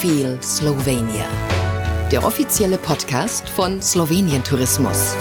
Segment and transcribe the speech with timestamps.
[0.00, 1.26] Feel Slovenia.
[2.12, 5.16] Der offizielle Podcast von Slowenien Tourismus.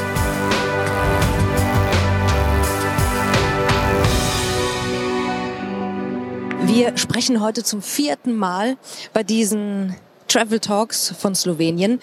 [6.66, 8.78] Wir sprechen heute zum vierten Mal
[9.14, 9.96] bei diesen
[10.28, 12.00] Travel Talks von Slowenien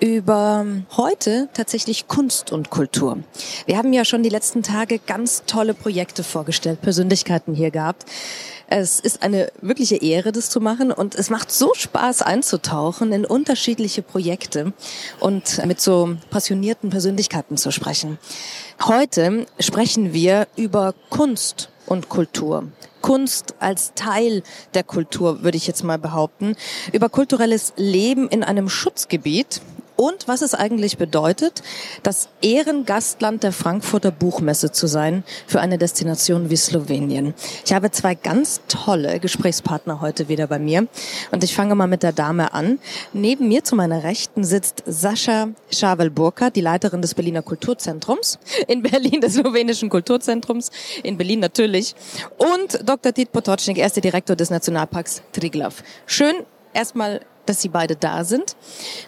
[0.00, 0.66] über
[0.96, 3.18] heute tatsächlich Kunst und Kultur.
[3.66, 8.06] Wir haben ja schon die letzten Tage ganz tolle Projekte vorgestellt, Persönlichkeiten hier gehabt.
[8.74, 13.26] Es ist eine wirkliche Ehre, das zu machen und es macht so Spaß einzutauchen in
[13.26, 14.72] unterschiedliche Projekte
[15.20, 18.18] und mit so passionierten Persönlichkeiten zu sprechen.
[18.82, 22.68] Heute sprechen wir über Kunst und Kultur.
[23.02, 26.56] Kunst als Teil der Kultur, würde ich jetzt mal behaupten,
[26.94, 29.60] über kulturelles Leben in einem Schutzgebiet
[29.96, 31.62] und was es eigentlich bedeutet,
[32.02, 37.34] das Ehrengastland der Frankfurter Buchmesse zu sein für eine Destination wie Slowenien.
[37.64, 40.86] Ich habe zwei ganz tolle Gesprächspartner heute wieder bei mir
[41.30, 42.78] und ich fange mal mit der Dame an.
[43.12, 48.38] Neben mir zu meiner Rechten sitzt Sascha Schavel-Burka, die Leiterin des Berliner Kulturzentrums,
[48.68, 50.70] in Berlin des slowenischen Kulturzentrums,
[51.02, 51.94] in Berlin natürlich,
[52.38, 53.12] und Dr.
[53.12, 55.82] Tit Potocznik, erster Direktor des Nationalparks Triglav.
[56.06, 56.34] Schön
[56.72, 58.56] erstmal dass Sie beide da sind.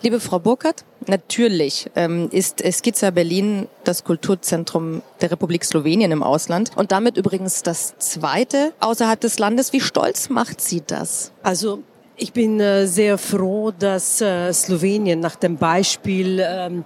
[0.02, 6.70] Liebe Frau Burkhardt, natürlich ähm, ist Skizza Berlin das Kulturzentrum der Republik Slowenien im Ausland
[6.76, 9.72] und damit übrigens das zweite außerhalb des Landes.
[9.72, 11.32] Wie stolz macht Sie das?
[11.42, 11.82] Also
[12.16, 16.84] ich bin äh, sehr froh, dass äh, Slowenien nach dem Beispiel ähm,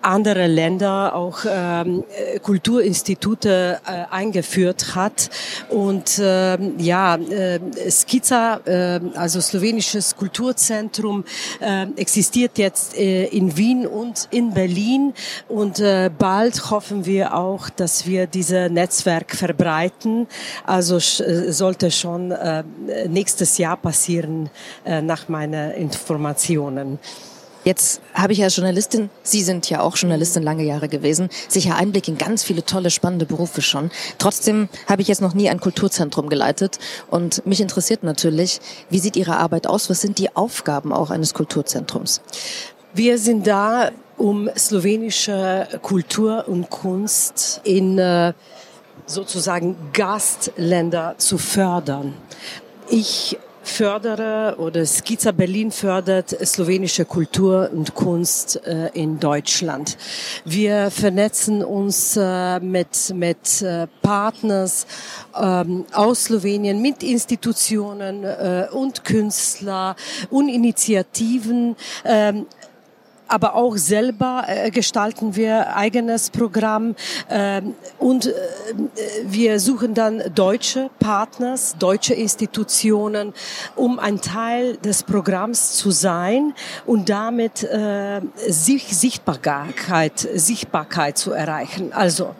[0.00, 2.04] anderer Länder auch ähm,
[2.42, 5.30] Kulturinstitute äh, eingeführt hat.
[5.70, 7.18] Und ähm, ja,
[7.88, 8.60] Skiza,
[9.14, 11.24] also slowenisches Kulturzentrum,
[11.96, 15.14] existiert jetzt in Wien und in Berlin.
[15.48, 15.82] Und
[16.18, 20.26] bald hoffen wir auch, dass wir dieses Netzwerk verbreiten.
[20.64, 22.34] Also sollte schon
[23.08, 24.50] nächstes Jahr passieren
[24.84, 26.98] äh, nach meinen Informationen.
[27.62, 32.08] Jetzt habe ich ja Journalistin, Sie sind ja auch Journalistin lange Jahre gewesen, sicher Einblick
[32.08, 33.90] in ganz viele tolle, spannende Berufe schon.
[34.16, 36.78] Trotzdem habe ich jetzt noch nie ein Kulturzentrum geleitet
[37.10, 39.90] und mich interessiert natürlich, wie sieht Ihre Arbeit aus?
[39.90, 42.22] Was sind die Aufgaben auch eines Kulturzentrums?
[42.94, 48.32] Wir sind da, um slowenische Kultur und Kunst in äh,
[49.04, 52.14] sozusagen Gastländer zu fördern.
[52.88, 53.38] Ich
[53.70, 59.96] fördere oder Skiza Berlin fördert slowenische Kultur und Kunst äh, in Deutschland.
[60.44, 64.86] Wir vernetzen uns äh, mit, mit äh, Partners
[65.40, 68.24] ähm, aus Slowenien, mit Institutionen
[68.72, 69.96] und Künstler
[70.30, 71.76] und Initiativen.
[72.04, 72.46] Ähm,
[73.30, 76.96] aber auch selber äh, gestalten wir eigenes Programm
[77.30, 78.32] ähm, und äh,
[79.24, 83.32] wir suchen dann deutsche Partners, deutsche Institutionen,
[83.76, 86.54] um ein Teil des Programms zu sein
[86.86, 91.92] und damit äh, Sichtbarkeit, Sichtbarkeit zu erreichen.
[91.92, 92.34] Also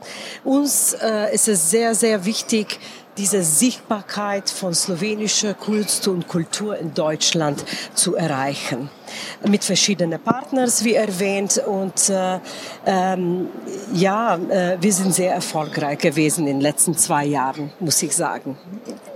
[0.45, 2.81] uns äh, ist es sehr, sehr wichtig,
[3.17, 7.65] diese Sichtbarkeit von slowenischer Kunst und Kultur in Deutschland
[7.95, 8.89] zu erreichen
[9.48, 11.62] mit verschiedenen Partners, wie erwähnt.
[11.66, 12.38] Und äh,
[12.87, 13.48] ähm,
[13.93, 18.56] ja, äh, wir sind sehr erfolgreich gewesen in den letzten zwei Jahren, muss ich sagen.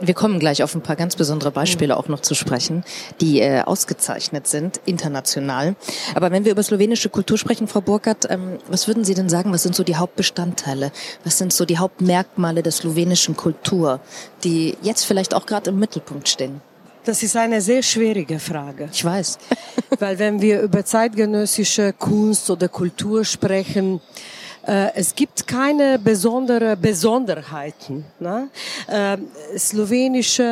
[0.01, 2.85] Wir kommen gleich auf ein paar ganz besondere Beispiele auch noch zu sprechen,
[3.21, 5.77] die äh, ausgezeichnet sind, international.
[6.15, 9.53] Aber wenn wir über slowenische Kultur sprechen, Frau Burkhardt, ähm, was würden Sie denn sagen,
[9.53, 10.93] was sind so die Hauptbestandteile?
[11.25, 14.01] Was sind so die Hauptmerkmale der slowenischen Kultur,
[14.43, 16.61] die jetzt vielleicht auch gerade im Mittelpunkt stehen?
[17.05, 18.89] Das ist eine sehr schwierige Frage.
[18.91, 19.39] Ich weiß.
[19.99, 24.01] Weil wenn wir über zeitgenössische Kunst oder Kultur sprechen,
[24.67, 28.07] äh, es gibt keine besondere Besonderheiten.
[28.19, 28.49] Ne?
[28.87, 29.19] Äh,
[29.59, 30.43] slowenische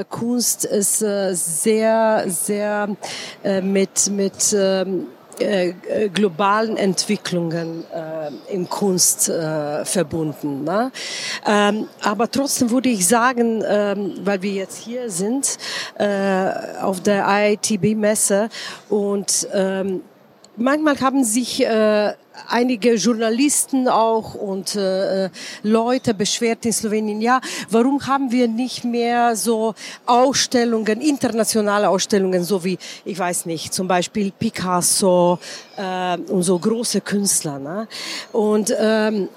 [0.00, 2.94] äh, Kunst ist äh, sehr, sehr
[3.42, 5.06] äh, mit, mit ähm,
[5.40, 10.64] äh, äh, globalen Entwicklungen äh, in Kunst äh, verbunden.
[10.64, 10.90] Ne?
[11.46, 15.58] Ähm, aber trotzdem würde ich sagen, ähm, weil wir jetzt hier sind
[15.98, 16.50] äh,
[16.80, 18.48] auf der IITB-Messe
[18.88, 20.02] und ähm,
[20.56, 22.12] manchmal haben sich äh,
[22.48, 25.30] einige Journalisten auch und äh,
[25.62, 27.40] Leute beschwert in Slowenien, ja,
[27.70, 29.74] warum haben wir nicht mehr so
[30.06, 35.38] Ausstellungen, internationale Ausstellungen, so wie, ich weiß nicht, zum Beispiel Picasso
[35.76, 37.58] äh, und so große Künstler.
[37.58, 37.88] Ne?
[38.32, 39.28] Und ähm,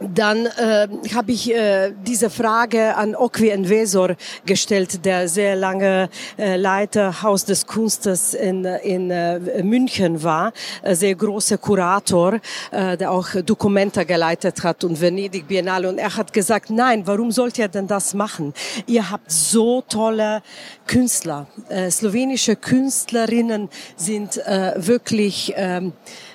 [0.00, 6.08] dann äh, habe ich äh, diese Frage an Okwi Envesor gestellt, der sehr lange
[6.38, 10.52] äh, Leiter Haus des Kunstes in, in äh, München war,
[10.82, 12.40] äh, sehr großer Kurator,
[12.70, 15.88] äh, der auch Dokumenta geleitet hat und Venedig Biennale.
[15.88, 18.52] Und er hat gesagt, nein, warum sollt ihr denn das machen?
[18.86, 20.42] Ihr habt so tolle
[20.86, 21.46] Künstler.
[21.68, 25.92] Äh, slowenische Künstlerinnen sind äh, wirklich ähm,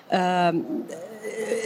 [0.09, 0.65] ähm,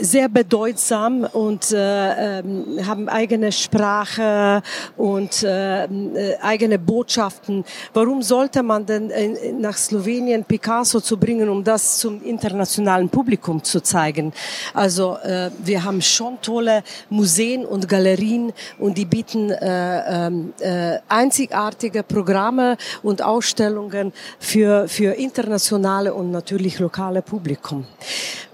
[0.01, 4.61] sehr bedeutsam und äh, ähm, haben eigene Sprache
[4.97, 7.63] und äh, äh, eigene Botschaften.
[7.93, 13.63] Warum sollte man denn äh, nach Slowenien Picasso zu bringen, um das zum internationalen Publikum
[13.63, 14.33] zu zeigen?
[14.73, 20.99] Also äh, wir haben schon tolle Museen und Galerien und die bieten äh, ähm, äh,
[21.07, 27.85] einzigartige Programme und Ausstellungen für, für internationale und natürlich lokale Publikum.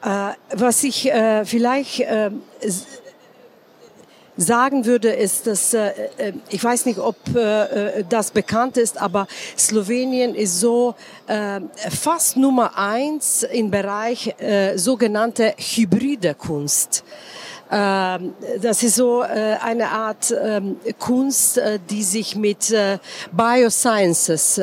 [0.04, 2.32] Äh, was ich äh, vielleicht äh,
[4.38, 9.28] sagen würde, ist, dass äh, äh, ich weiß nicht, ob äh, das bekannt ist, aber
[9.58, 10.96] Slowenien ist so
[11.28, 17.04] äh, fast Nummer eins im Bereich äh, sogenannte hybride Kunst.
[17.72, 22.98] Ähm, das ist so äh, eine Art ähm, Kunst, äh, die sich mit äh,
[23.32, 24.56] Biosciences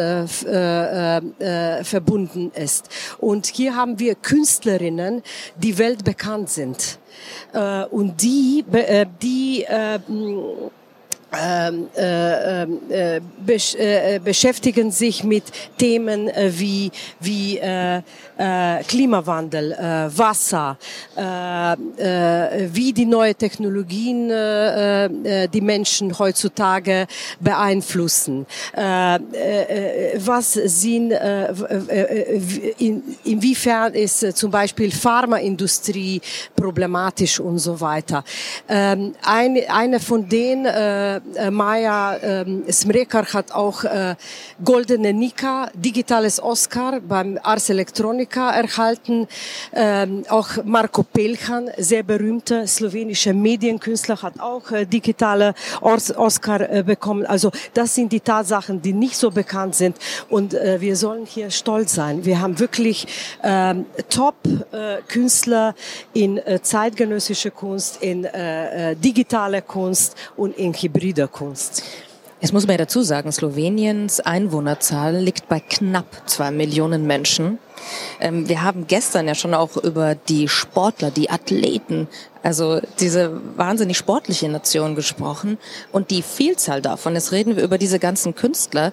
[1.82, 2.88] verbunden ist.
[3.18, 5.22] Und hier haben wir Künstlerinnen,
[5.56, 6.98] die weltbekannt sind.
[7.90, 8.64] Und die,
[9.22, 9.66] die
[11.30, 15.44] ähm, äh, ähm, äh, äh, beschäftigen sich mit
[15.76, 16.90] Themen wie,
[17.20, 17.60] wie
[18.86, 19.76] Klimawandel,
[20.16, 20.78] Wasser,
[21.16, 27.06] wie die neue Technologien die Menschen heutzutage
[27.40, 31.12] beeinflussen, was sind,
[32.78, 36.20] in, inwiefern ist zum Beispiel Pharmaindustrie
[36.54, 38.24] problematisch und so weiter.
[38.68, 40.66] Ähm, eine, von denen
[41.34, 44.14] äh, Maja äh, Smrekar hat auch äh,
[44.64, 49.26] Goldene Nika, digitales Oscar beim Ars Electronica erhalten.
[49.72, 56.82] Ähm, auch Marco Pelchan, sehr berühmter slowenischer Medienkünstler, hat auch äh, digitale Os Oscar äh,
[56.82, 57.26] bekommen.
[57.26, 59.96] Also das sind die Tatsachen, die nicht so bekannt sind.
[60.28, 62.24] Und äh, wir sollen hier stolz sein.
[62.24, 63.06] Wir haben wirklich
[63.42, 65.74] ähm, Top-Künstler
[66.14, 71.82] äh, in äh, zeitgenössische Kunst, in äh, äh, digitale Kunst und in Hybrid Kunst.
[72.40, 77.58] Es muss man ja dazu sagen, Sloweniens Einwohnerzahl liegt bei knapp zwei Millionen Menschen.
[78.20, 82.08] Ähm, wir haben gestern ja schon auch über die Sportler, die Athleten,
[82.42, 85.58] also diese wahnsinnig sportliche Nation gesprochen
[85.90, 87.14] und die Vielzahl davon.
[87.14, 88.92] Jetzt reden wir über diese ganzen Künstler.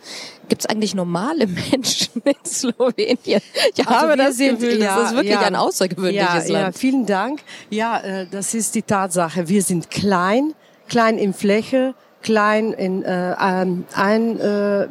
[0.49, 3.41] Gibt es eigentlich normale Menschen in Slowenien?
[3.75, 6.75] Ich also habe das sind, Gefühl, ja, das ist wirklich ja, ein außergewöhnliches ja, Land.
[6.75, 7.41] Ja, vielen Dank.
[7.69, 9.47] Ja, äh, das ist die Tatsache.
[9.47, 10.53] Wir sind klein,
[10.87, 11.93] klein in Fläche,
[12.25, 14.87] klein in äh, ein äh,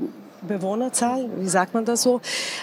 [0.46, 2.20] Bewohnerzahl, wie sagt man das so,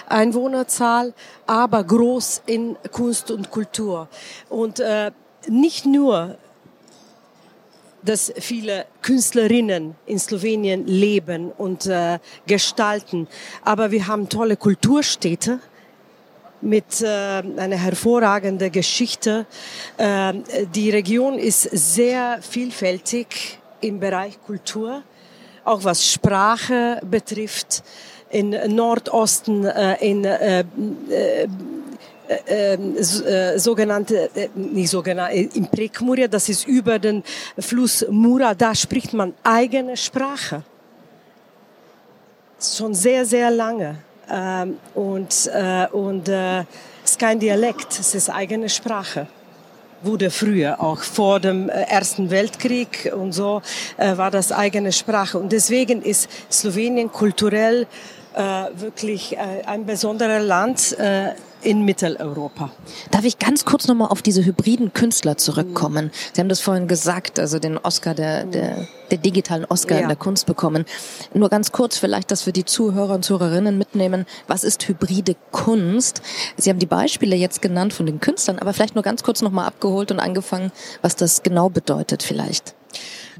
[0.08, 1.12] Einwohnerzahl,
[1.46, 4.08] aber groß in Kunst und Kultur.
[4.48, 5.10] Und äh,
[5.46, 6.38] nicht nur,
[8.02, 13.28] dass viele Künstlerinnen in Slowenien leben und äh, gestalten,
[13.64, 15.60] aber wir haben tolle Kulturstädte
[16.62, 19.46] mit äh, einer hervorragenden Geschichte.
[19.98, 20.32] Äh,
[20.74, 25.02] die Region ist sehr vielfältig im Bereich Kultur,
[25.64, 27.82] auch was Sprache betrifft.
[28.30, 30.64] In Nordosten, äh, in äh,
[31.10, 31.48] äh,
[32.28, 37.22] äh, äh sogenannte, nicht sogenannte, in Prekmuria, das ist über den
[37.58, 40.62] Fluss Mura, da spricht man eigene Sprache.
[42.58, 43.96] Schon sehr, sehr lange.
[44.30, 45.50] Ähm, und
[45.92, 46.64] und es
[47.04, 49.26] ist kein Dialekt, es ist eigene Sprache
[50.02, 53.62] wurde früher, auch vor dem äh, Ersten Weltkrieg und so,
[53.96, 55.38] äh, war das eigene Sprache.
[55.38, 57.86] Und deswegen ist Slowenien kulturell
[58.34, 58.40] äh,
[58.74, 61.30] wirklich äh, ein besonderer Land äh,
[61.62, 62.70] in Mitteleuropa.
[63.10, 66.10] Darf ich ganz kurz nochmal auf diese hybriden Künstler zurückkommen?
[66.32, 70.02] Sie haben das vorhin gesagt, also den Oscar, der, der, der digitalen Oscar ja.
[70.02, 70.84] in der Kunst bekommen.
[71.34, 74.26] Nur ganz kurz vielleicht, dass wir die Zuhörer und Zuhörerinnen mitnehmen.
[74.46, 76.22] Was ist hybride Kunst?
[76.56, 79.66] Sie haben die Beispiele jetzt genannt von den Künstlern, aber vielleicht nur ganz kurz nochmal
[79.66, 82.74] abgeholt und angefangen, was das genau bedeutet vielleicht.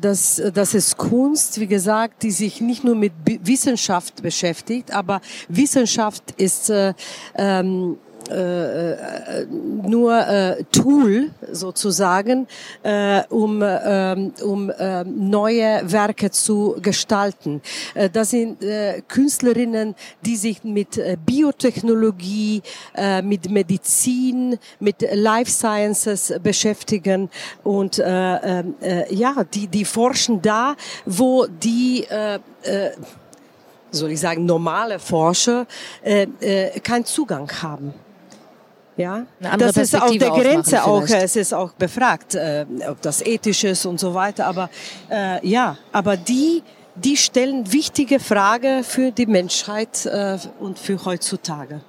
[0.00, 6.33] Das, das ist Kunst, wie gesagt, die sich nicht nur mit Wissenschaft beschäftigt, aber Wissenschaft
[6.38, 6.95] ist äh,
[7.37, 7.99] ähm,
[8.31, 12.47] äh, nur äh, Tool sozusagen,
[12.83, 17.62] äh, um, äh, um äh, neue Werke zu gestalten.
[17.95, 22.62] Äh, das sind äh, Künstlerinnen, die sich mit äh, Biotechnologie,
[22.95, 27.31] äh, mit Medizin, mit Life Sciences beschäftigen
[27.64, 30.75] und äh, äh, ja, die, die forschen da,
[31.07, 32.91] wo die äh, äh,
[33.93, 35.67] soll ich sagen, normale Forscher
[36.02, 37.93] äh, äh, keinen Zugang haben.
[38.96, 39.25] Ja,
[39.56, 43.87] das ist auf der Grenze auch, es ist auch befragt, äh, ob das ethisch ist
[43.87, 44.46] und so weiter.
[44.46, 44.68] Aber
[45.11, 46.62] äh, ja, aber die,
[46.94, 51.80] die stellen wichtige Fragen für die Menschheit äh, und für heutzutage.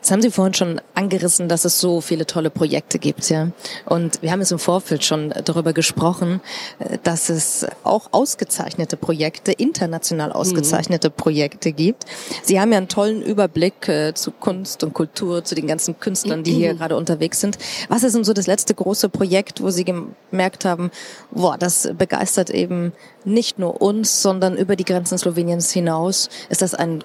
[0.00, 3.48] Jetzt haben Sie vorhin schon angerissen, dass es so viele tolle Projekte gibt, ja.
[3.84, 6.40] Und wir haben es im Vorfeld schon darüber gesprochen,
[6.78, 11.14] äh, dass es auch ausgezeichnete Projekte, international ausgezeichnete mhm.
[11.14, 12.06] Projekte gibt.
[12.42, 16.44] Sie haben ja einen tollen Überblick äh, zu Kunst und Kultur, zu den ganzen Künstlern,
[16.44, 16.78] die hier mhm.
[16.78, 17.58] gerade unterwegs sind.
[17.90, 20.90] Was ist denn so das letzte große Projekt, wo Sie gemerkt haben,
[21.30, 22.92] boah, das begeistert eben
[23.26, 26.30] nicht nur uns, sondern über die Grenzen Sloweniens hinaus?
[26.48, 27.04] Ist das ein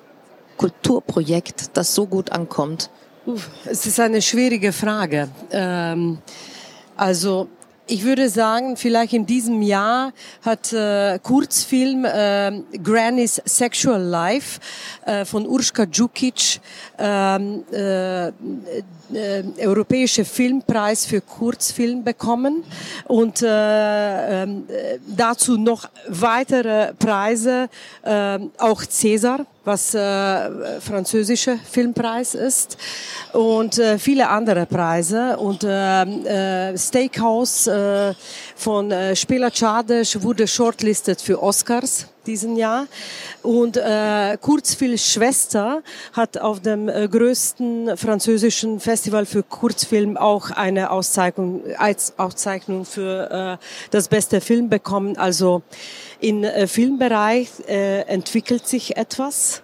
[0.57, 2.89] Kulturprojekt, das so gut ankommt?
[3.65, 5.29] Es ist eine schwierige Frage.
[5.51, 6.19] Ähm,
[6.95, 7.47] also
[7.87, 10.11] ich würde sagen, vielleicht in diesem Jahr
[10.43, 14.59] hat äh, Kurzfilm äh, Granny's Sexual Life
[15.05, 16.59] äh, von Urška Djukic
[16.97, 18.31] ähm, äh, äh,
[19.59, 22.63] Europäische Filmpreis für Kurzfilm bekommen
[23.05, 24.47] und äh, äh,
[25.15, 27.69] dazu noch weitere Preise,
[28.01, 32.77] äh, auch Cäsar was äh, französische Filmpreis ist
[33.33, 38.13] und äh, viele andere Preise und äh, äh, Steakhouse äh,
[38.55, 42.87] von äh, Spela Čadež wurde shortlisted für Oscars diesen Jahr.
[43.43, 45.83] Und äh, Kurzfilm Schwester
[46.13, 51.61] hat auf dem äh, größten französischen Festival für Kurzfilm auch eine Auszeichnung,
[52.17, 55.17] Auszeichnung für äh, das beste Film bekommen.
[55.17, 55.61] Also
[56.19, 59.61] im äh, Filmbereich äh, entwickelt sich etwas.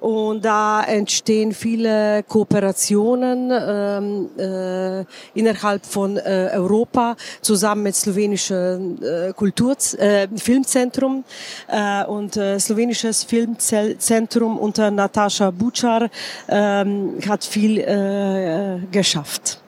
[0.00, 9.32] Und da entstehen viele Kooperationen ähm, äh, innerhalb von äh, Europa zusammen mit slowenischen äh,
[9.34, 11.24] Kultur äh, Filmzentrum
[11.68, 16.08] äh, und äh, slowenisches Filmzentrum unter Natascha Buchar
[16.46, 16.84] äh,
[17.26, 19.60] hat viel äh, geschafft.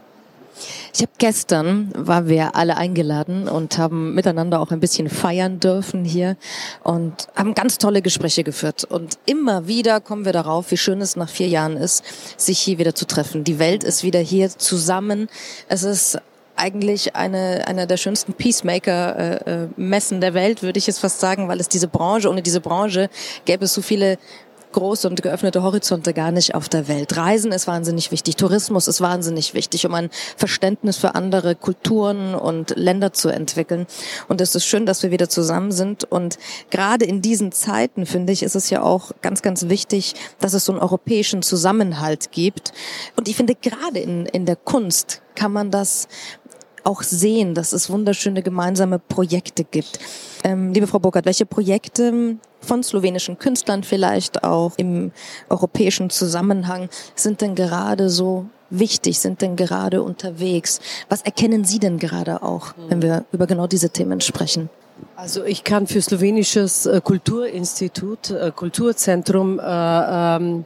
[0.94, 6.04] Ich habe gestern, war wir alle eingeladen und haben miteinander auch ein bisschen feiern dürfen
[6.04, 6.36] hier
[6.82, 8.84] und haben ganz tolle Gespräche geführt.
[8.84, 12.04] Und immer wieder kommen wir darauf, wie schön es nach vier Jahren ist,
[12.36, 13.44] sich hier wieder zu treffen.
[13.44, 15.28] Die Welt ist wieder hier zusammen.
[15.68, 16.18] Es ist
[16.58, 21.48] eigentlich eine, einer der schönsten Peacemaker-Messen äh, äh der Welt, würde ich jetzt fast sagen,
[21.48, 23.08] weil es diese Branche, ohne diese Branche
[23.44, 24.18] gäbe es so viele
[24.72, 27.16] große und geöffnete Horizonte gar nicht auf der Welt.
[27.16, 32.76] Reisen ist wahnsinnig wichtig, Tourismus ist wahnsinnig wichtig, um ein Verständnis für andere Kulturen und
[32.76, 33.86] Länder zu entwickeln.
[34.28, 36.04] Und es ist schön, dass wir wieder zusammen sind.
[36.04, 36.38] Und
[36.70, 40.64] gerade in diesen Zeiten, finde ich, ist es ja auch ganz, ganz wichtig, dass es
[40.64, 42.72] so einen europäischen Zusammenhalt gibt.
[43.16, 46.08] Und ich finde, gerade in, in der Kunst kann man das
[46.88, 50.00] auch sehen, dass es wunderschöne gemeinsame Projekte gibt.
[50.42, 55.12] Ähm, liebe Frau Burkhardt, welche Projekte von slowenischen Künstlern vielleicht auch im
[55.50, 60.80] europäischen Zusammenhang sind denn gerade so wichtig, sind denn gerade unterwegs?
[61.10, 64.70] Was erkennen Sie denn gerade auch, wenn wir über genau diese Themen sprechen?
[65.14, 70.64] Also ich kann für slowenisches äh, Kulturinstitut, äh, Kulturzentrum äh, ähm,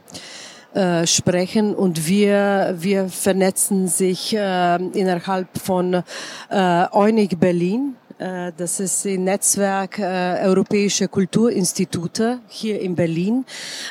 [0.73, 6.03] äh, sprechen und wir, wir vernetzen sich äh, innerhalb von
[6.49, 7.95] äh, EUNIC Berlin.
[8.17, 13.45] Äh, das ist ein Netzwerk äh, Europäische Kulturinstitute hier in Berlin.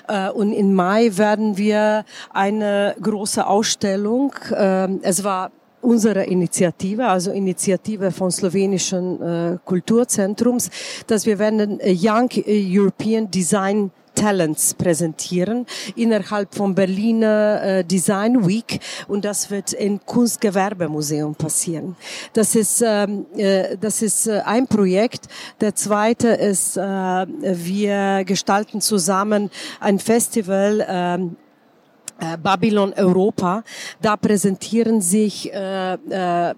[0.08, 7.32] Äh, und im Mai werden wir eine große Ausstellung, äh, es war unsere Initiative, also
[7.32, 10.70] Initiative von slowenischen äh, Kulturzentrums,
[11.06, 13.90] dass wir werden Young European Design
[14.23, 21.97] Talents präsentieren innerhalb von Berliner äh, Design Week und das wird im Kunstgewerbemuseum passieren.
[22.33, 25.26] Das ist ähm, äh, das ist äh, ein Projekt.
[25.61, 29.50] Der zweite ist wir gestalten zusammen
[29.81, 31.37] ein Festival ähm,
[32.21, 33.64] äh, Babylon Europa.
[34.00, 36.55] Da präsentieren sich äh, äh,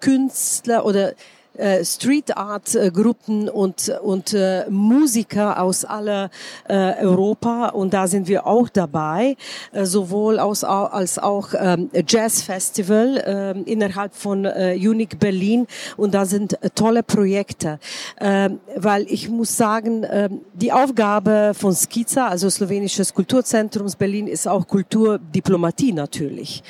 [0.00, 1.14] Künstler oder
[1.58, 6.30] äh, Street Art äh, Gruppen und und äh, Musiker aus aller
[6.68, 9.36] äh, Europa und da sind wir auch dabei,
[9.72, 16.14] äh, sowohl aus, als auch ähm, Jazz Festival äh, innerhalb von äh, Unique Berlin und
[16.14, 17.78] da sind äh, tolle Projekte,
[18.16, 24.46] äh, weil ich muss sagen, äh, die Aufgabe von Skiza, also slowenisches Kulturzentrums Berlin, ist
[24.46, 26.62] auch Kulturdiplomatie natürlich.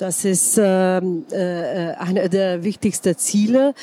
[0.00, 3.74] Das ist ähm, äh, eine der wichtigsten Ziele.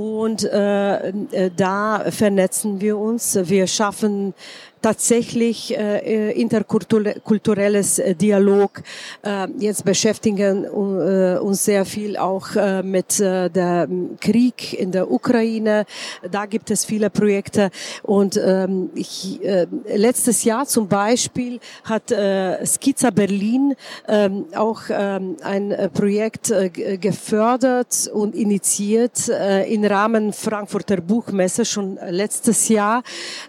[0.00, 3.38] Und äh, äh, da vernetzen wir uns.
[3.42, 4.32] Wir schaffen
[4.82, 8.82] tatsächlich äh, interkulturelles äh, Dialog.
[9.22, 15.10] Äh, jetzt beschäftigen äh, uns sehr viel auch äh, mit äh, dem Krieg in der
[15.10, 15.84] Ukraine.
[16.30, 17.70] Da gibt es viele Projekte.
[18.02, 23.74] Und ähm, ich, äh, letztes Jahr zum Beispiel hat äh, Skiza Berlin
[24.06, 31.98] äh, auch äh, ein Projekt äh, gefördert und initiiert äh, im Rahmen Frankfurter Buchmesse schon
[32.08, 33.02] letztes Jahr,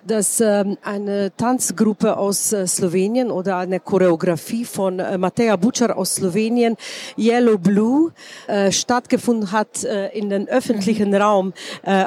[0.06, 6.16] dass äh, eine Tanzgruppe aus äh, Slowenien oder eine Choreografie von äh, Mateja Butcher aus
[6.16, 6.76] Slowenien,
[7.18, 8.12] Yellow Blue,
[8.48, 11.16] äh, stattgefunden hat in den öffentlichen mhm.
[11.16, 11.54] Raum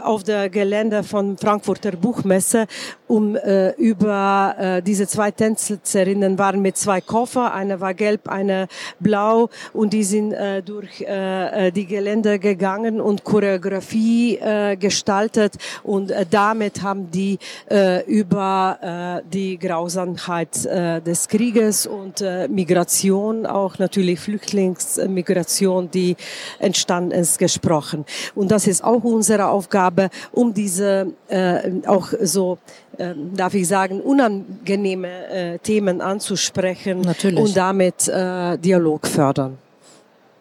[0.03, 2.67] auf der Gelände von Frankfurter Buchmesse,
[3.15, 8.67] um äh, über äh, diese zwei Tänzerinnen waren mit zwei Koffer, eine war gelb, eine
[8.99, 9.51] blau.
[9.73, 15.55] Und die sind äh, durch äh, äh die Gelände gegangen und Choreografie äh, gestaltet.
[15.85, 17.39] Und äh, damit haben die
[17.71, 26.17] äh, über äh, die Grausamkeit äh, des Krieges und äh, Migration, auch natürlich Flüchtlingsmigration, die
[26.59, 28.05] entstanden ist, gesprochen.
[28.35, 32.59] Und das ist auch unsere Aufgabe, um diese äh, auch so
[32.99, 33.04] äh,
[33.35, 37.39] darf ich sagen, unangenehme äh, Themen anzusprechen Natürlich.
[37.39, 39.59] und damit äh, Dialog fördern.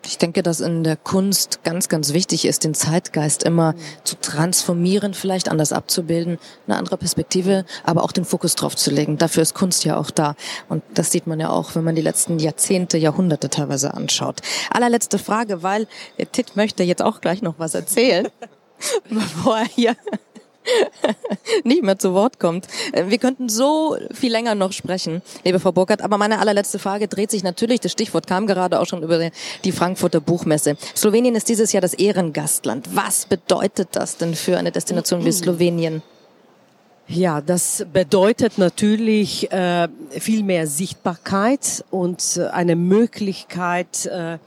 [0.05, 5.13] Ich denke, dass in der Kunst ganz, ganz wichtig ist, den Zeitgeist immer zu transformieren,
[5.13, 9.17] vielleicht anders abzubilden, eine andere Perspektive, aber auch den Fokus drauf zu legen.
[9.17, 10.35] Dafür ist Kunst ja auch da.
[10.67, 14.41] Und das sieht man ja auch, wenn man die letzten Jahrzehnte, Jahrhunderte teilweise anschaut.
[14.69, 18.27] Allerletzte Frage, weil der Tit möchte jetzt auch gleich noch was erzählen,
[19.09, 19.95] bevor er hier
[21.63, 22.67] nicht mehr zu Wort kommt.
[22.91, 27.07] Äh, wir könnten so viel länger noch sprechen, liebe Frau Burkhardt, aber meine allerletzte Frage
[27.07, 29.29] dreht sich natürlich, das Stichwort kam gerade auch schon über
[29.63, 30.77] die Frankfurter Buchmesse.
[30.95, 32.89] Slowenien ist dieses Jahr das Ehrengastland.
[32.93, 36.01] Was bedeutet das denn für eine Destination wie Slowenien?
[37.07, 44.37] Ja, das bedeutet natürlich äh, viel mehr Sichtbarkeit und äh, eine Möglichkeit, äh,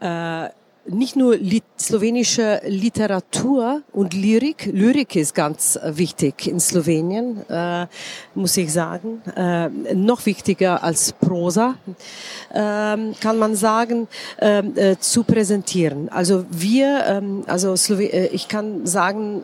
[0.00, 0.48] äh,
[0.88, 4.70] nicht nur lit slowenische Literatur und Lyrik.
[4.72, 7.86] Lyrik ist ganz äh, wichtig in Slowenien, äh,
[8.34, 9.22] muss ich sagen.
[9.36, 11.76] Äh, noch wichtiger als Prosa,
[12.50, 14.08] äh, kann man sagen,
[14.40, 16.08] ähm, äh, zu präsentieren.
[16.08, 19.42] Also wir, ähm, also Slowe äh, ich kann sagen,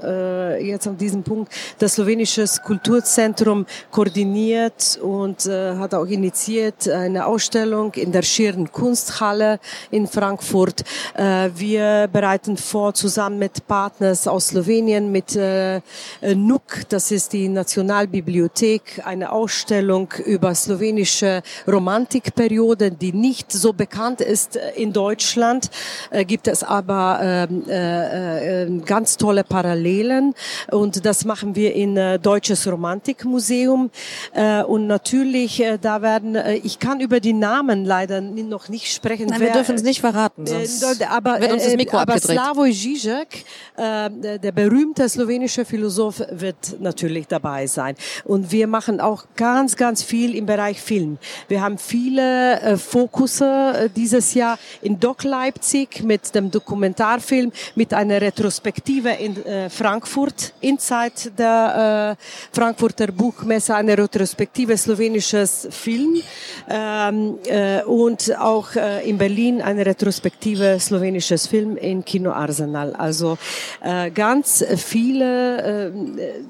[0.61, 8.13] jetzt an diesem Punkt, das slowenische Kulturzentrum koordiniert und hat auch initiiert eine Ausstellung in
[8.13, 9.59] der Schirren Kunsthalle
[9.91, 15.81] in Frankfurt äh, wir bereiten vor, zusammen mit Partners aus Slowenien, mit äh,
[16.23, 24.59] NUK, das ist die Nationalbibliothek, eine Ausstellung über slowenische Romantikperiode, die nicht so bekannt ist
[24.77, 25.71] in Deutschland,
[26.11, 30.35] äh, gibt es aber ähm, äh, äh, ganz tolle Parallelen
[30.71, 33.91] und das machen wir in äh, Deutsches Romantikmuseum
[34.33, 38.93] äh, und natürlich, äh, da werden, äh, ich kann über die Namen leider noch nicht
[38.93, 39.27] sprechen.
[39.29, 40.47] Nein, wir dürfen es nicht verraten.
[40.47, 40.83] Sonst.
[41.25, 43.45] Äh, aber, wird uns das äh, Mikro aber Slavoj Žižek,
[43.77, 47.95] äh, der, der berühmte slowenische Philosoph, wird natürlich dabei sein.
[48.25, 51.19] Und wir machen auch ganz, ganz viel im Bereich Film.
[51.49, 57.95] Wir haben viele äh, Fokusse äh, dieses Jahr in Doc Leipzig mit dem Dokumentarfilm, mit
[57.95, 66.21] einer Retrospektive in äh, Frankfurt, Inside der äh, Frankfurter Buchmesse, eine Retrospektive slowenisches Film
[66.69, 72.95] ähm, äh, und auch äh, in Berlin eine Retrospektive slowenisches slowenisches Film in Kino Arsenal.
[72.95, 73.39] Also
[73.83, 75.93] äh, ganz viele, äh,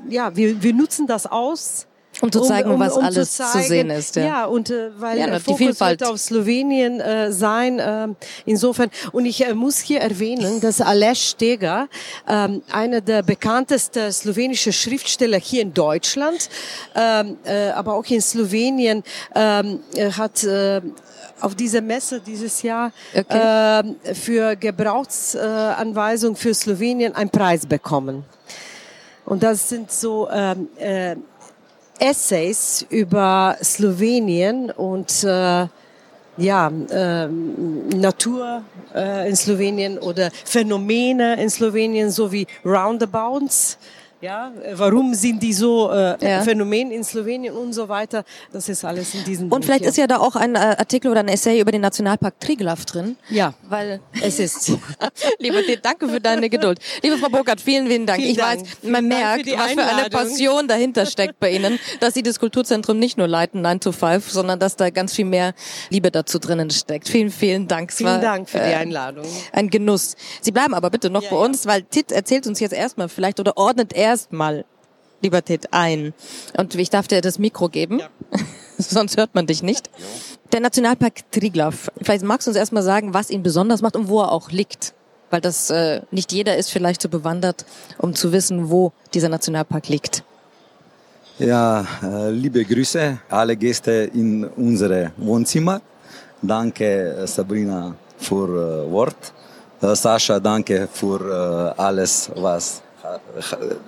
[0.09, 1.87] ja, wir, wir nutzen das aus.
[2.21, 4.15] Um zu zeigen, um, um, was um alles zu, zeigen, zu, sehen ist.
[4.15, 6.01] Ja, ja und äh, weil ja, der Fokus die Vielfalt.
[6.01, 7.81] wird auf Slowenien äh, sein.
[7.81, 8.09] Äh,
[8.47, 11.89] insofern und ich äh, muss hier erwähnen, dass Aleš Steger,
[12.29, 16.51] äh, einer der bekanntesten slowenischen Schriftsteller hier in Deutschland,
[16.95, 19.03] ähm, äh, aber auch in Slowenien,
[19.35, 20.83] ähm, äh, hat äh,
[21.45, 23.83] auf dieser Messe dieses Jahr okay.
[24.09, 28.25] äh, für Gebrauchsanweisung für Slowenien einen Preis bekommen.
[29.27, 31.17] Und das sind so ähm, äh,
[31.99, 35.67] Essays über Slowenien und äh,
[36.37, 43.79] ja, äh, Natur äh, in Slowenien oder Phänomene in Slowenien, so wie Roundabouts.
[44.25, 46.41] Ja, warum sind die so äh, ja.
[46.41, 48.25] Phänomen in Slowenien und so weiter?
[48.55, 49.91] Das ist alles in diesem Und Buch, vielleicht ja.
[49.91, 53.17] ist ja da auch ein äh, Artikel oder ein Essay über den Nationalpark Triglav drin.
[53.29, 54.73] Ja, weil es ist.
[55.39, 56.79] Lieber Ted, danke für deine Geduld.
[57.03, 58.19] Liebe Frau Burkhardt, vielen, vielen Dank.
[58.19, 58.63] Vielen ich Dank.
[58.63, 62.99] weiß, man merkt, was für eine Passion dahinter steckt bei Ihnen, dass Sie das Kulturzentrum
[62.99, 65.53] nicht nur leiten, 9 to 5, sondern dass da ganz viel mehr
[65.91, 67.09] Liebe dazu drinnen steckt.
[67.09, 67.91] Vielen, vielen Dank.
[67.91, 69.27] Es vielen war, Dank für die äh, Einladung.
[69.53, 70.17] Ein Genuss.
[70.41, 73.39] Sie bleiben aber bitte noch ja, bei uns, weil Tit erzählt uns jetzt erstmal vielleicht
[73.39, 74.65] oder ordnet er erstmal,
[75.23, 76.15] lieber Ted, ein.
[76.57, 78.09] Und ich darf dir das Mikro geben, ja.
[78.79, 79.91] sonst hört man dich nicht.
[80.53, 81.91] Der Nationalpark Triglav.
[82.01, 84.95] Vielleicht magst du uns erstmal sagen, was ihn besonders macht und wo er auch liegt.
[85.31, 87.65] Weil das äh, nicht jeder ist vielleicht so bewandert,
[87.99, 90.23] um zu wissen, wo dieser Nationalpark liegt.
[91.39, 95.81] Ja, äh, liebe Grüße, alle Gäste in unsere Wohnzimmer.
[96.41, 98.49] Danke, Sabrina, für
[98.87, 99.33] äh, Wort.
[99.83, 102.84] Äh, Sascha, danke für äh, alles, was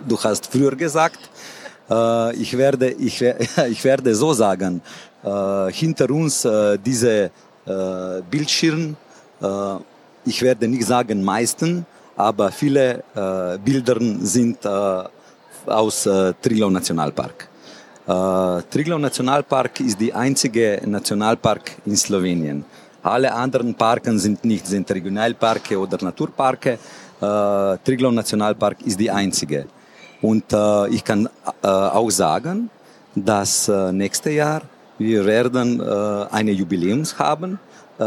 [0.08, 1.18] du hast früher gesagt.
[1.90, 3.22] Äh, ich, werde, ich,
[3.70, 4.80] ich werde so sagen,
[5.22, 7.30] äh, hinter uns äh, diese
[8.30, 8.94] Bildschirm,
[10.24, 11.84] ich werde nicht sagen meisten,
[12.16, 13.02] aber viele
[13.64, 14.64] Bilder sind
[15.66, 16.08] aus
[16.40, 17.48] Triglav Nationalpark.
[18.06, 22.64] Uh, Triglav Nationalpark ist die einzige Nationalpark in Slowenien.
[23.02, 26.78] Alle anderen Parken sind nicht, sind Regionalparke oder Naturparke
[27.20, 29.66] äh, Triglav Nationalpark ist die einzige.
[30.22, 31.28] Und äh, ich kann
[31.62, 32.70] äh, auch sagen,
[33.14, 34.62] dass äh, nächstes Jahr
[34.98, 37.58] wir werden äh, eine Jubiläum haben.
[37.98, 38.02] Äh,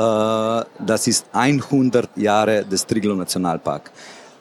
[0.86, 3.92] das ist 100 Jahre des Triglav Nationalpark.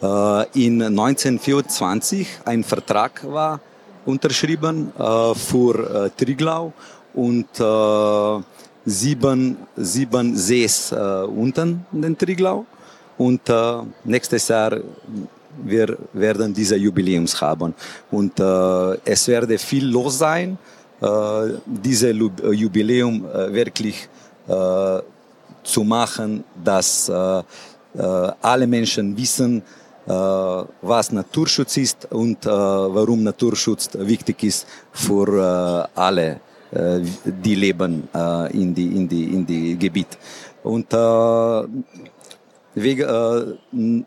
[0.00, 3.61] Äh, in 1924 ein Vertrag war
[4.07, 6.72] unterschrieben äh, für äh, Triglau
[7.14, 8.42] und äh,
[8.87, 12.64] sieben, sieben Sees äh, unten den Triglau.
[13.18, 14.78] Und äh, nächstes Jahr
[15.64, 17.74] wir werden diese Jubiläums haben.
[18.11, 20.59] Und äh, es werde viel los sein,
[21.00, 21.07] äh,
[21.66, 24.09] diese äh, Jubiläum äh, wirklich
[24.46, 24.98] äh,
[25.62, 27.42] zu machen, dass äh, äh,
[28.40, 29.62] alle Menschen wissen,
[30.07, 35.28] äh, was Naturschutz ist und äh, warum Naturschutz wichtig ist für
[35.94, 40.18] äh, alle, äh, die leben äh, in die in die in die Gebiet.
[40.62, 40.92] Und
[42.74, 44.02] äh, Wege, äh,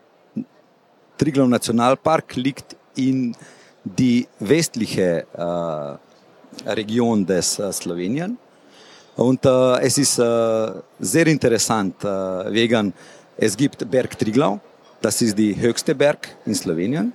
[1.18, 3.34] Triglav Nationalpark liegt in
[3.84, 8.38] die westliche äh, Region des äh, Slowenien.
[9.16, 12.08] Und äh, es ist äh, sehr interessant, äh,
[12.52, 12.92] wegen
[13.36, 14.60] es gibt Berg Triglav,
[15.00, 17.12] das ist die höchste Berg in Slowenien.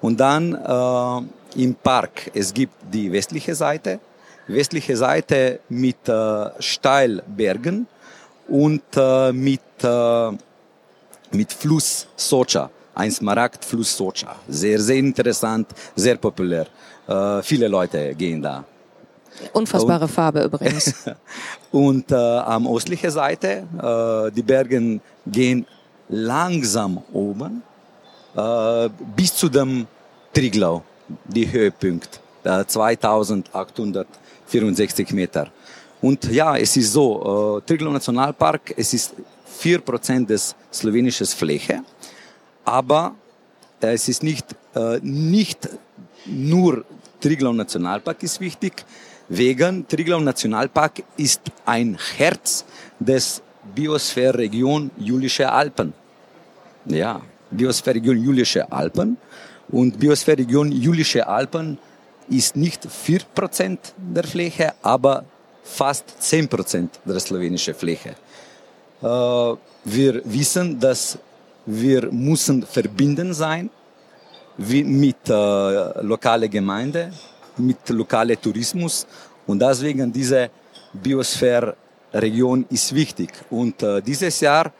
[0.00, 4.00] Und dann äh, im Park, es gibt die westliche Seite,
[4.46, 7.86] westliche Seite mit äh, Steilbergen
[8.48, 10.30] und äh, mit äh,
[11.32, 14.36] mit Fluss Socha, ein Smaragdfluss Socha.
[14.48, 16.66] Sehr, sehr interessant, sehr populär.
[17.06, 18.64] Äh, viele Leute gehen da.
[19.52, 20.94] Unfassbare und, Farbe übrigens.
[21.70, 25.66] und äh, am östlichen Seite, äh, die Berge gehen
[26.08, 27.62] langsam oben
[28.36, 29.86] äh, bis zu dem
[30.32, 30.82] Triglau,
[31.24, 35.48] die Höhepunkt, äh, 2864 Meter.
[36.00, 39.14] Und ja, es ist so, äh, Triglau Nationalpark, es ist
[39.60, 41.82] 4% des slowenischen Fläche.
[42.64, 43.14] Aber
[43.80, 45.68] äh, es ist nicht, äh, nicht
[46.26, 46.84] nur
[47.20, 48.84] Triglav Nationalpark ist wichtig,
[49.28, 52.64] wegen Triglav Nationalpark ist ein Herz
[52.98, 53.42] des
[53.74, 55.92] Biosphärregion Julische Alpen.
[56.86, 59.18] Ja, Biosphärregion Julische Alpen.
[59.68, 61.78] Und Biosphärregion Julische Alpen
[62.30, 65.24] ist nicht 4% der Fläche, aber
[65.62, 68.14] fast 10% der slowenischen Fläche.
[69.02, 69.06] Äh,
[69.84, 71.18] wir wissen, dass
[71.66, 73.70] wir müssen verbinden sein
[74.56, 77.12] mit äh, lokale Gemeinde,
[77.56, 79.06] mit lokale Tourismus
[79.46, 80.50] und deswegen diese
[80.92, 83.30] Biosphäre-Region ist wichtig.
[83.50, 84.72] Und äh, dieses Jahr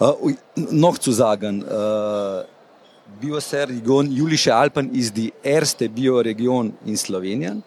[0.00, 2.44] äh, noch zu sagen, äh,
[3.20, 7.62] Biosphäre-Region Julische Alpen ist die erste Bioregion in Slowenien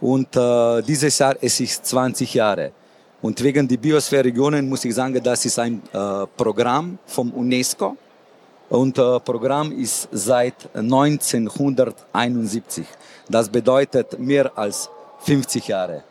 [0.00, 2.72] und äh, dieses Jahr es ist 20 Jahre.
[3.22, 7.96] Und wegen der Biosphäre-Regionen muss ich sagen, das ist ein äh, Programm vom UNESCO.
[8.68, 12.84] Und äh, Programm ist seit 1971.
[13.28, 16.02] Das bedeutet mehr als 50 Jahre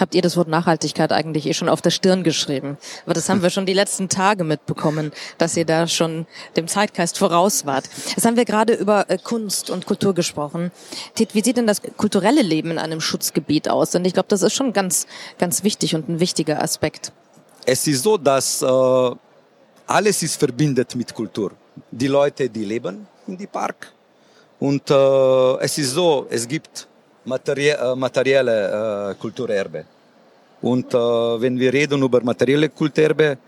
[0.00, 2.78] habt ihr das Wort Nachhaltigkeit eigentlich eh schon auf der Stirn geschrieben.
[3.04, 6.26] Aber das haben wir schon die letzten Tage mitbekommen, dass ihr da schon
[6.56, 7.88] dem Zeitgeist voraus wart.
[8.08, 10.70] Jetzt haben wir gerade über äh, Kunst und Kultur gesprochen.
[11.14, 13.94] Tit, wie sieht denn das kulturelle Leben in einem Schutzgebiet aus?
[13.94, 15.06] Und ich glaube, das ist schon ganz,
[15.38, 17.12] ganz wichtig und ein wichtiger Aspekt.
[17.66, 19.10] es ist so, dass äh,
[19.86, 21.52] alles ist verbindet mit Kultur.
[21.90, 23.92] Die Leute, die leben in die Park
[24.60, 26.86] und äh, es ist so, es gibt
[27.24, 29.84] materie äh, materielle Kulturerbe.
[30.62, 33.38] Und äh, wenn wir reden über materielle Kulturerbe,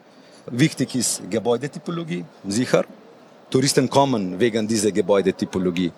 [0.51, 2.85] wichtig ist Gebäudetypologie, sicher.
[3.51, 5.93] Touristen kommen wegen dieser Gebäudetypologie.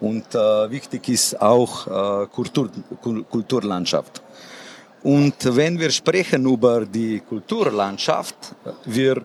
[0.00, 2.70] Und wichtig ist auch Kultur,
[3.30, 4.22] Kulturlandschaft.
[5.02, 9.22] Und wenn wir sprechen über die Kulturlandschaft, wir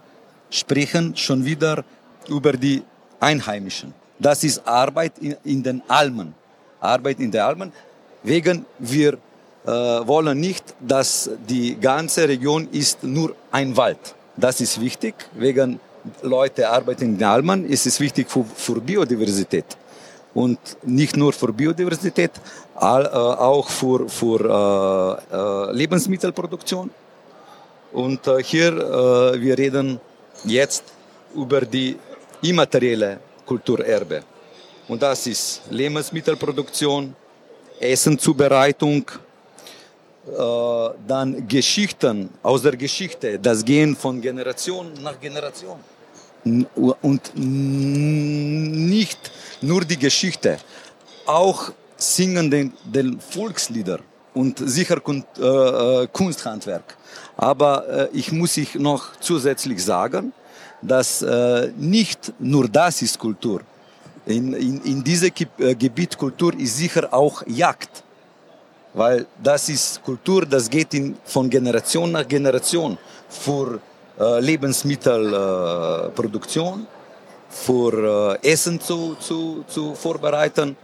[0.49, 1.83] sprechen schon wieder
[2.27, 2.83] über die
[3.19, 3.93] Einheimischen.
[4.19, 6.35] Das ist Arbeit in, in den Almen.
[6.79, 7.71] Arbeit in den Almen.
[8.23, 9.13] Wegen wir
[9.65, 14.15] äh, wollen nicht, dass die ganze Region ist nur ein Wald.
[14.37, 15.15] Das ist wichtig.
[15.33, 15.79] Wegen
[16.21, 19.77] Leute arbeiten in den Almen ist es wichtig für, für Biodiversität
[20.33, 22.31] und nicht nur für Biodiversität,
[22.75, 26.89] all, äh, auch für, für äh, äh, Lebensmittelproduktion.
[27.91, 29.99] Und äh, hier äh, wir reden
[30.45, 30.83] jetzt
[31.35, 31.97] über die
[32.41, 34.23] immaterielle Kulturerbe.
[34.87, 37.15] Und das ist Lebensmittelproduktion,
[37.81, 39.09] Essenzubereitung,
[40.27, 45.79] äh, dann Geschichten aus der Geschichte, das gehen von Generation nach Generation.
[46.43, 50.57] Und nicht nur die Geschichte,
[51.25, 53.99] auch singen den, den Volkslieder
[54.33, 56.97] und sicher äh, äh, Kunsthandwerk.
[57.37, 60.33] Aber äh, ich muss ich noch zusätzlich sagen,
[60.81, 63.61] dass äh, nicht nur das ist Kultur.
[64.25, 68.03] In, in, in diesem äh, Gebiet Kultur ist sicher auch Jagd.
[68.93, 72.97] Weil das ist Kultur, das geht in, von Generation nach Generation.
[73.29, 73.79] Für
[74.19, 76.85] äh, Lebensmittelproduktion,
[77.49, 80.77] für äh, Essen zu, zu, zu vorbereiten.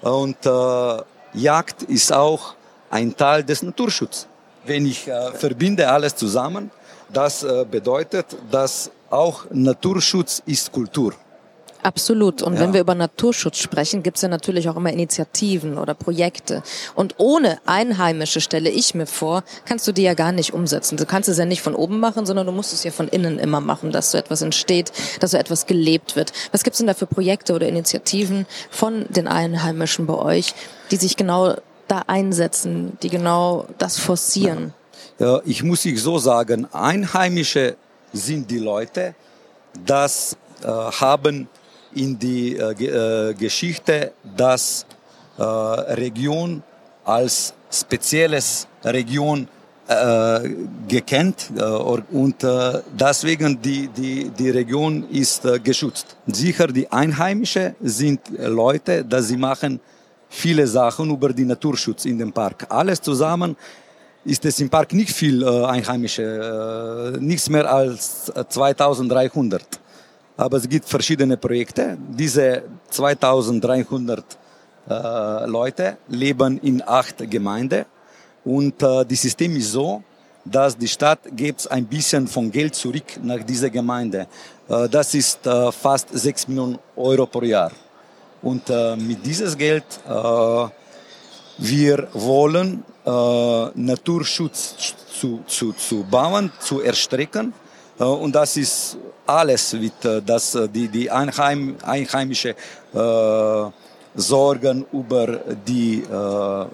[0.00, 0.96] Und äh,
[1.34, 2.54] Jagd ist auch
[2.90, 4.26] ein Teil des Naturschutzes.
[4.64, 6.72] Wenn ich äh, verbinde alles zusammen,
[7.12, 11.12] das äh, bedeutet, dass auch Naturschutz ist Kultur.
[11.82, 12.42] Absolut.
[12.42, 12.60] Und ja.
[12.60, 16.62] wenn wir über Naturschutz sprechen, gibt es ja natürlich auch immer Initiativen oder Projekte.
[16.94, 20.96] Und ohne Einheimische, stelle ich mir vor, kannst du die ja gar nicht umsetzen.
[20.96, 23.38] Du kannst es ja nicht von oben machen, sondern du musst es ja von innen
[23.38, 26.32] immer machen, dass so etwas entsteht, dass so etwas gelebt wird.
[26.52, 30.54] Was gibt es denn da für Projekte oder Initiativen von den Einheimischen bei euch,
[30.92, 31.56] die sich genau
[31.88, 34.72] da einsetzen, die genau das forcieren?
[35.18, 37.76] Ja, ich muss ich so sagen, Einheimische
[38.12, 39.14] sind die Leute,
[39.84, 41.48] das äh, haben
[41.94, 44.86] in die äh, äh, Geschichte, dass
[45.38, 46.62] äh, Region
[47.04, 49.48] als spezielles Region
[49.88, 50.48] äh,
[50.88, 56.16] gekannt äh, und äh, deswegen die, die, die Region ist äh, geschützt.
[56.26, 59.80] Sicher die Einheimische sind Leute, dass sie machen
[60.28, 62.66] viele Sachen über den Naturschutz in dem Park.
[62.68, 63.56] Alles zusammen
[64.24, 66.22] ist es im Park nicht viel äh, Einheimische,
[67.16, 69.81] äh, nichts mehr als 2300.
[70.42, 71.96] Aber es gibt verschiedene Projekte.
[72.18, 74.24] Diese 2300
[74.90, 77.84] äh, Leute leben in acht Gemeinden.
[78.44, 80.02] Und äh, das System ist so,
[80.44, 84.26] dass die Stadt gibt ein bisschen von Geld zurück nach dieser Gemeinde.
[84.68, 87.70] Äh, das ist äh, fast 6 Millionen Euro pro Jahr.
[88.42, 90.66] Und äh, mit dieses Geld äh,
[91.58, 93.10] wir wollen äh,
[93.76, 97.54] Naturschutz zu, zu, zu bauen, zu erstrecken
[97.98, 103.70] und das ist alles, mit, äh, dass äh, die, die Einheim, Einheimische äh,
[104.14, 105.26] sorgen über
[105.66, 106.66] die äh,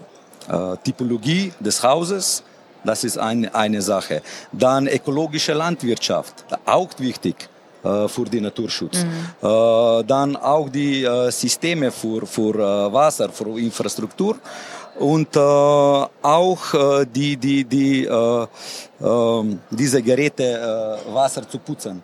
[0.82, 2.42] Typologie des Hauses.
[2.82, 4.22] Das ist eine, eine Sache.
[4.50, 7.48] Dann ökologische Landwirtschaft, auch wichtig
[7.82, 9.04] für den Naturschutz.
[9.04, 10.06] Mhm.
[10.06, 14.36] dann auch die Systeme für, für Wasser, für Infrastruktur
[14.98, 18.46] und äh, auch äh, die, die, die, äh,
[19.00, 22.02] äh, diese Geräte äh, Wasser zu putzen.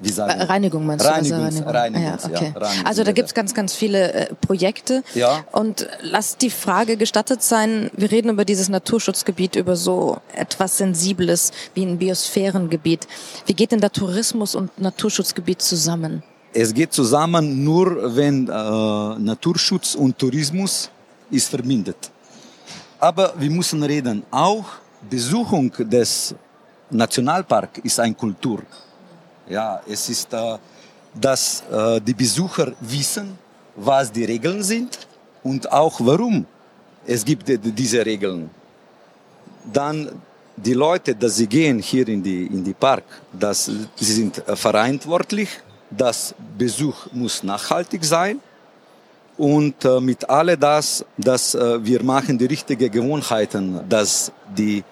[0.00, 1.08] Wie sagen Reinigung meinst du?
[1.08, 2.06] Reinigungs, Reinigung.
[2.06, 2.52] Ah, ja, okay.
[2.52, 5.02] ja, Reinigungs also da gibt's ganz, ganz viele äh, Projekte.
[5.14, 5.44] Ja.
[5.52, 11.52] Und lass die Frage gestattet sein, wir reden über dieses Naturschutzgebiet, über so etwas Sensibles
[11.74, 13.06] wie ein Biosphärengebiet.
[13.46, 16.22] Wie geht denn da Tourismus und Naturschutzgebiet zusammen?
[16.52, 20.90] Es geht zusammen nur, wenn äh, Naturschutz und Tourismus
[21.30, 22.10] ist verbindet.
[23.10, 24.64] Aber wir müssen reden, auch
[25.10, 26.34] Besuchung des
[26.88, 28.60] Nationalparks ist eine Kultur.
[29.46, 30.56] Ja, es ist, äh,
[31.26, 33.38] dass äh, die Besucher wissen,
[33.76, 35.06] was die Regeln sind
[35.42, 36.46] und auch warum
[37.06, 37.44] es gibt
[37.78, 38.48] diese Regeln.
[39.70, 39.96] Dann
[40.56, 43.04] die Leute, dass sie gehen hier in die in die Park,
[43.44, 45.50] dass sie sind verantwortlich.
[45.90, 48.40] Das Besuch muss nachhaltig sein
[49.36, 54.84] und äh, mit all das, dass äh, wir machen die richtigen Gewohnheiten, dass die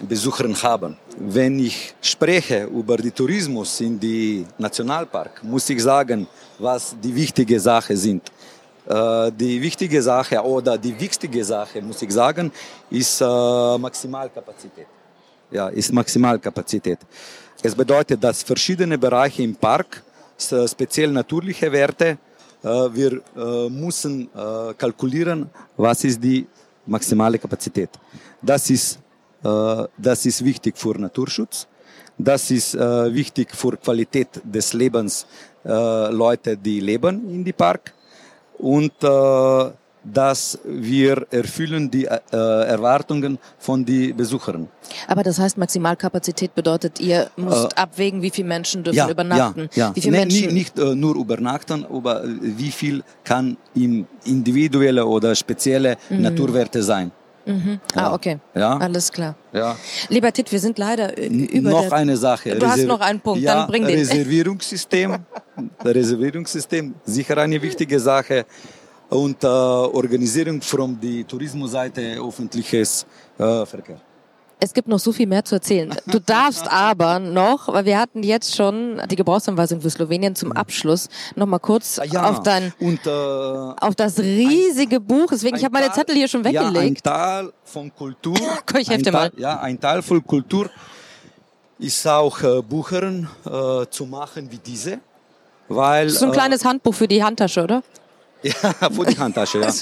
[0.00, 0.96] Besucher haben.
[1.18, 6.26] Wenn ich spreche über den Tourismus in die Nationalpark, muss ich sagen,
[6.58, 8.22] was die wichtige Sache sind.
[8.86, 12.50] Äh, die wichtige Sache oder die wichtige Sache, muss ich sagen,
[12.90, 14.86] ist äh, Maximalkapazität.
[15.50, 17.00] Ja, ist Maximalkapazität.
[17.62, 20.02] Es bedeutet, dass verschiedene Bereiche im Park,
[20.38, 22.16] speziell natürliche Werte,
[22.62, 23.22] wir
[23.70, 24.28] müssen
[24.76, 26.46] kalkulieren, was ist die
[26.86, 27.90] maximale Kapazität.
[28.42, 28.98] Das ist,
[29.42, 31.66] das ist wichtig für Naturschutz.
[32.18, 35.26] Das ist wichtig für Qualität des Lebens
[35.64, 37.94] Leute, die leben in die Park
[38.60, 39.70] und äh,
[40.04, 44.68] dass wir erfüllen die äh, Erwartungen von den Besuchern.
[45.06, 49.68] Aber das heißt, Maximalkapazität bedeutet, ihr müsst äh, abwägen, wie viele Menschen dürfen ja, übernachten.
[49.74, 49.96] Ja, ja.
[49.96, 55.34] Wie viele nee, Menschen nicht äh, nur übernachten, aber wie viel kann im individuelle oder
[55.34, 56.22] spezielle mhm.
[56.22, 57.10] Naturwerte sein.
[57.46, 57.80] Mhm.
[57.94, 58.38] Ah, okay.
[58.54, 58.76] Ja.
[58.76, 59.34] Alles klar.
[59.52, 59.76] Ja.
[60.08, 62.54] Lieber Tit, wir sind leider über Noch eine Sache.
[62.54, 63.98] Du hast noch einen Punkt, ja, dann bring den.
[63.98, 65.18] Reservierungssystem.
[65.84, 68.46] Reservierungssystem, sicher eine wichtige Sache
[69.10, 73.04] und äh, Organisierung von der Tourismusseite öffentliches
[73.38, 74.00] äh, Verkehr.
[74.62, 75.94] Es gibt noch so viel mehr zu erzählen.
[76.06, 81.08] Du darfst aber noch, weil wir hatten jetzt schon die Gebrauchsanweisung für Slowenien zum Abschluss,
[81.34, 85.28] noch mal kurz ah, ja, auf dein, und, äh, auf das riesige ein, Buch.
[85.30, 87.06] Deswegen, ich habe meine Zettel hier schon weggelegt.
[87.06, 88.36] Ja, ein Teil von Kultur.
[88.66, 89.32] Komm, ich helfe mal.
[89.36, 90.68] Ja, ein Teil von Kultur
[91.78, 95.00] ist auch äh, Buchern äh, zu machen wie diese.
[95.68, 97.82] Weil, das ist so ein äh, kleines Handbuch für die Handtasche, oder?
[98.42, 98.52] Ja,
[98.90, 99.72] für die Handtasche, ja.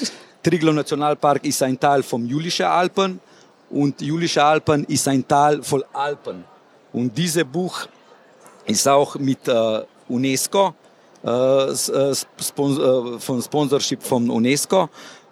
[0.42, 3.21] Triglo Nationalpark ist ein Teil vom Julischen Alpen
[3.71, 6.44] und Julische Alpen ist ein Teil von Alpen.
[6.92, 7.87] Und dieses Buch
[8.66, 10.75] ist auch mit äh, UNESCO,
[11.25, 14.88] äh, äh Sponsor, äh, von Sponsorship von UNESCO.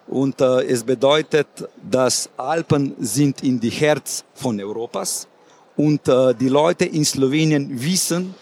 [0.07, 1.47] Und äh, es bedeutet,
[1.89, 5.27] dass Alpen sind in die Herz von Europas.
[5.75, 8.33] Und äh, die Leute in Slowenien wissen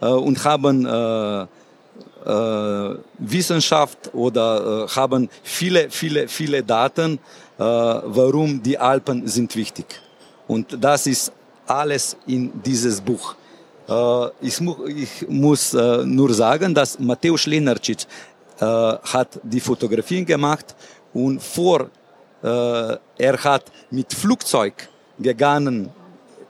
[0.00, 0.86] und haben
[3.18, 7.18] Wissenschaft oder äh, haben viele, viele, viele Daten,
[7.58, 9.86] äh, warum die Alpen sind wichtig.
[10.48, 11.32] Und das ist
[11.66, 13.34] alles in dieses Buch.
[13.88, 18.06] Äh, ich, mu ich, muss äh, nur sagen, dass Mateusz Lenarcic
[18.60, 20.74] äh, hat die Fotografien gemacht
[21.12, 21.90] und vor
[22.46, 24.74] er hat mit Flugzeug
[25.18, 25.88] gegangen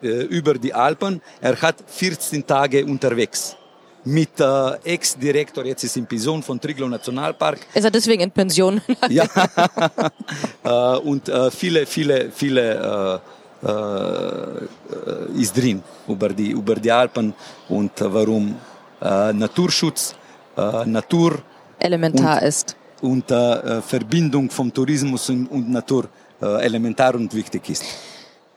[0.01, 1.23] über die Alpen.
[1.41, 3.57] Er hat 14 Tage unterwegs
[4.05, 7.61] mit äh, Ex-Direktor, jetzt ist in Pension von Triglo Nationalpark.
[7.75, 8.81] Ist er deswegen in Pension?
[9.09, 9.25] ja.
[10.65, 13.21] äh, und äh, viele, viele, viele
[13.63, 17.33] äh, äh, ist drin über die, über die Alpen
[17.69, 18.57] und warum
[19.01, 20.15] äh, Naturschutz,
[20.57, 21.43] Natur
[21.81, 22.77] elementar und, ist.
[23.01, 26.09] Und Verbindung vom Tourismus und, und Natur
[26.41, 27.85] elementar und wichtig ist.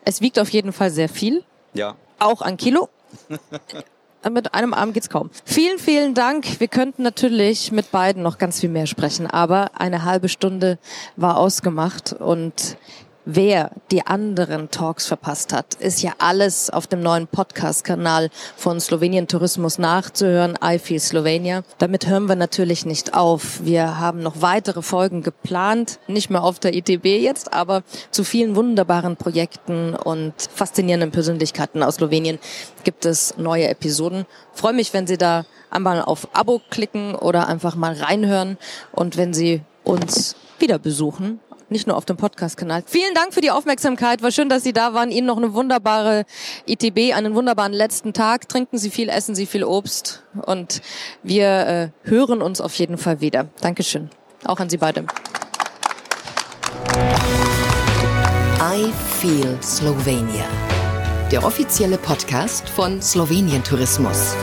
[0.06, 1.44] Es wiegt auf jeden Fall sehr viel.
[1.74, 1.96] Ja.
[2.20, 2.90] Auch an Kilo.
[4.30, 5.30] mit einem Arm geht's kaum.
[5.46, 6.60] Vielen, vielen Dank.
[6.60, 10.78] Wir könnten natürlich mit beiden noch ganz viel mehr sprechen, aber eine halbe Stunde
[11.16, 12.78] war ausgemacht und
[13.30, 19.28] Wer die anderen Talks verpasst hat, ist ja alles auf dem neuen Podcast-Kanal von Slowenien
[19.28, 21.64] Tourismus nachzuhören, I Feel Slovenia.
[21.78, 23.66] Damit hören wir natürlich nicht auf.
[23.66, 28.56] Wir haben noch weitere Folgen geplant, nicht mehr auf der ITB jetzt, aber zu vielen
[28.56, 32.40] wunderbaren Projekten und faszinierenden Persönlichkeiten aus Slowenien
[32.86, 34.26] gibt es neue Episoden.
[34.54, 38.58] freue mich, wenn Sie da einmal auf Abo klicken oder einfach mal reinhören
[38.94, 42.84] und wenn Sie uns wieder besuchen nicht nur auf dem Podcast-Kanal.
[42.86, 44.22] Vielen Dank für die Aufmerksamkeit.
[44.22, 45.12] War schön, dass Sie da waren.
[45.12, 46.26] Ihnen noch eine wunderbare
[46.66, 48.48] ITB, einen wunderbaren letzten Tag.
[48.50, 50.82] Trinken Sie viel, essen Sie viel Obst und
[51.24, 53.48] wir äh, hören uns auf jeden Fall wieder.
[53.62, 54.10] Dankeschön.
[54.46, 55.06] Auch an Sie beide.
[58.62, 60.46] I Feel Slovenia.
[61.32, 64.36] Der offizielle Podcast von Slowenien Tourismus.